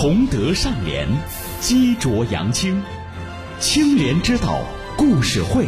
[0.00, 1.08] 崇德尚廉，
[1.60, 2.80] 积浊扬清，
[3.58, 4.60] 清廉之道
[4.96, 5.66] 故事会。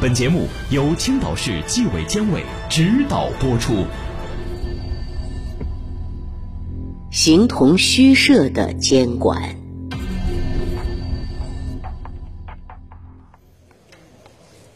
[0.00, 3.86] 本节目由青岛市纪委监委指导播出。
[7.10, 9.56] 形同虚设的监管。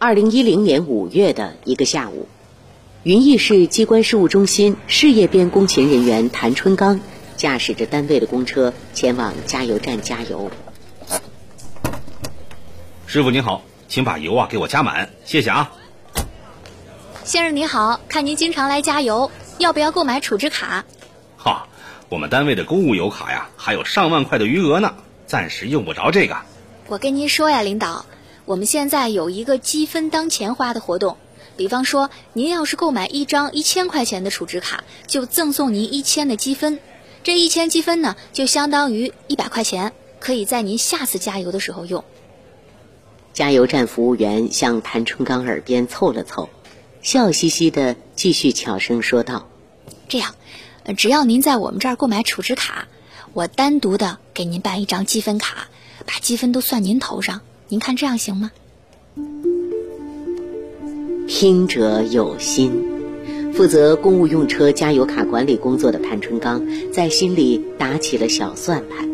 [0.01, 2.27] 二零一零年五月的一个下午，
[3.05, 6.99] 云邑市机关事务中心事业编工勤人员谭春刚
[7.39, 10.51] 驾驶着单位的公车前往加油站加油。
[13.07, 15.73] 师傅您好，请把油啊给我加满，谢谢啊。
[17.25, 20.85] 先生您好，看您经常来加油，要不要购买储值卡？
[21.37, 21.69] 哈，
[22.09, 24.97] 我们单位的公务油卡呀，还有上万块的余额呢，
[25.27, 26.37] 暂时用不着这个。
[26.89, 28.05] 我跟您说呀，领导。
[28.47, 31.19] 我们现在有一个积分当钱花的活动，
[31.57, 36.81] 比方说，您要是购买一张一千块钱的储值卡，就赠送您一千的积分，
[37.29, 42.03] 这一千积分呢，就相当于一百块钱，可以在您下次加油的时候用。
[43.35, 46.49] 加油站服务员向谭春刚耳边凑了凑，
[47.03, 49.47] 笑嘻嘻的继续悄声说道
[50.09, 50.37] ：“这样，
[50.97, 52.89] 只要您在我们这儿购买储值卡，
[53.35, 55.69] 我单独的给您办一张积分卡，
[56.07, 58.51] 把积分都算您头上。”您看这样行吗？
[61.29, 62.73] 听者有心，
[63.59, 69.09] 负责公务用车加油卡管理工作的潘春刚在心里打起了小算盘：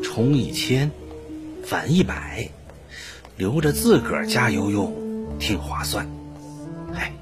[0.00, 0.92] 充一千，
[1.64, 2.48] 返一百，
[3.36, 4.94] 留着自个儿加油用，
[5.40, 6.08] 挺划算。
[6.94, 7.12] 哎，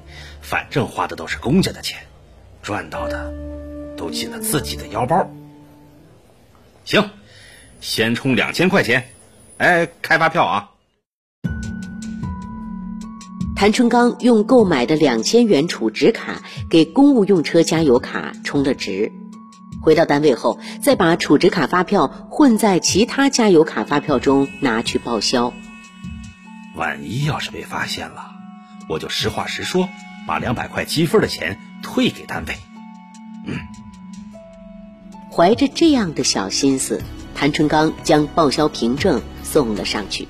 [0.41, 1.97] 反正花的都是公家的钱，
[2.61, 3.33] 赚到的
[3.97, 5.27] 都进了自己的腰包。
[6.85, 7.09] 行，
[7.79, 9.07] 先充两千块钱。
[9.57, 10.69] 哎，开发票啊！
[13.61, 19.11] 谭春刚用购买的两千元储值卡给公务用车加油卡充了值，
[19.83, 25.53] 回到单位后，再把储值卡发票混在其他加油卡发票中拿去报销。
[26.75, 28.31] 万一要是被发现了，
[28.89, 29.87] 我就实话实说，
[30.25, 32.55] 把两百块积分的钱退给单位。
[33.45, 33.59] 嗯，
[35.31, 36.99] 怀着这样的小心思，
[37.35, 39.21] 谭春刚将报销凭证。
[39.43, 40.27] 送了上去。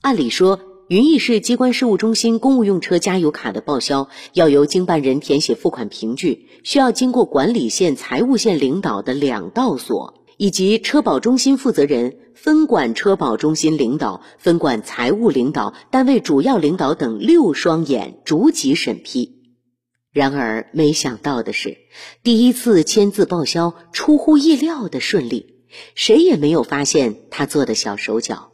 [0.00, 0.58] 按理说，
[0.88, 19.42] 云邑市机关事务中心公务用车加油卡的报销要由经办人填写付款凭据，需要经过管理线、财务线领导的两道所以及车保中心负责人、分管车保中心领导、分管财务领导、单位主要领导等六双眼逐级审批。
[20.12, 21.78] 然而，没想到的是，
[22.22, 25.56] 第一次签字报销出乎意料的顺利。
[25.96, 28.52] 谁也没有发现他做的小手脚。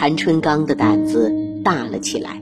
[0.00, 1.30] 谭春刚的胆子
[1.62, 2.40] 大了起来，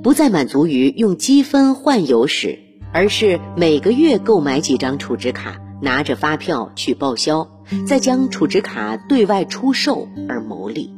[0.00, 2.60] 不再满足于用积分换油使，
[2.92, 7.48] 而是每个月购买几张储值卡，拿着发票去报销，
[7.84, 10.94] 再将储值卡对外出售而牟利。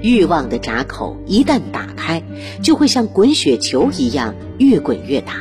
[0.00, 2.22] 欲望的闸口一旦打开，
[2.62, 5.34] 就会像滚雪球一样越滚越大。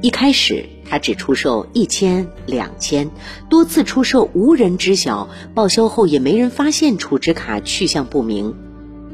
[0.00, 3.10] 一开始，他只出售一千、两千，
[3.50, 8.54] 多次出售无人知晓，报销后也没人发现储值卡去向不明。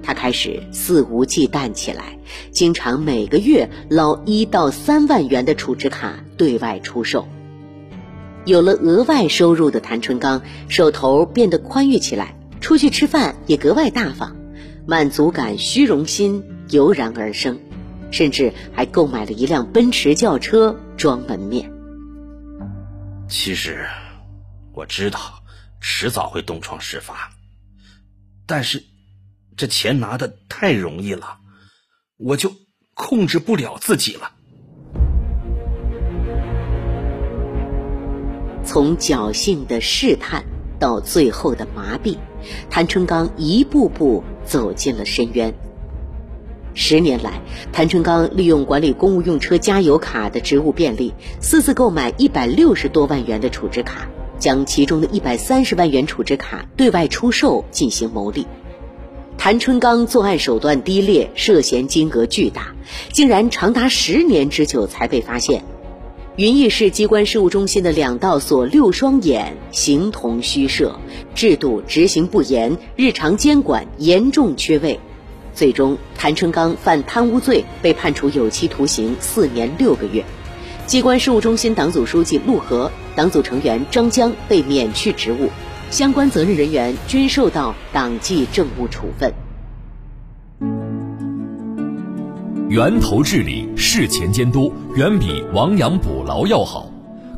[0.03, 2.19] 他开始肆无忌惮起来，
[2.51, 7.27] 经常每个月捞一到三万元的储值卡对外出售。
[8.45, 14.37] 有了额外收入的谭春刚，手头变得宽裕起来，出去吃饭也格外大方，
[14.85, 17.59] 满足感、虚荣心油然而生。
[18.13, 21.73] 甚至还购买了一辆奔驰轿车装门面。
[23.27, 23.87] 其实，
[24.75, 25.19] 我知道
[25.81, 27.31] 迟早会东窗事发，
[28.47, 28.85] 但是
[29.57, 31.39] 这钱拿的太容易了，
[32.19, 32.53] 我就
[32.93, 34.33] 控制不了自己了。
[38.63, 40.45] 从侥幸的试探
[40.79, 42.19] 到最后的麻痹，
[42.69, 45.55] 谭春刚一步步走进了深渊。
[46.75, 47.43] 十年来，
[47.73, 54.09] 谭春刚利用管理公务用车加油卡的职务便利，私自购买一百六十多万元的储值卡，
[54.39, 58.47] 将其中的一百三十万元储值卡对外出售进行牟利。
[59.37, 62.75] 谭春刚作案手段低劣，涉嫌金额巨大，
[63.13, 65.63] 竟然长达十年之久才被发现。
[66.37, 70.99] 云邑市机关事务中心的两道锁、六双眼形同虚设，
[71.35, 75.01] 制度执行不严，日常监管严重缺位。
[75.61, 80.25] 最终，谭春刚犯贪污罪，被判处有期徒刑四年六个月。
[80.87, 85.51] 机关事务中心党组书记陆和、党组成员张江被免去职务，
[85.91, 89.31] 相关责任人员均受到党纪政务处分。
[92.71, 96.91] 源头治理、事前监督远比亡羊补牢要好。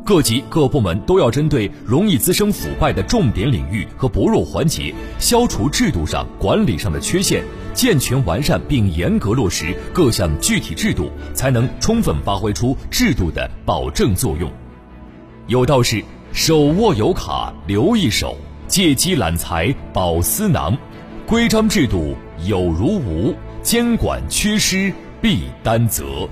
[0.05, 7.41] 各级各部门都要针对容易滋生腐败的重点领域和薄弱环节，消除制度上、管理上的缺陷，
[7.73, 14.49] 健全完善并严格落实各项具体制度，才能充分发挥出制度的保证作用。
[15.47, 18.37] 有道是：手握有卡留一手，
[18.67, 20.77] 借机揽财保私囊。
[21.25, 22.15] 规章制度
[22.45, 26.27] 有如无，监管缺失必担责。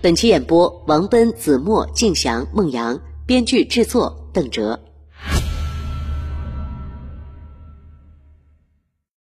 [0.00, 4.78] 本期演播：王奔、子墨、静祥、孟阳，编剧制作：邓哲。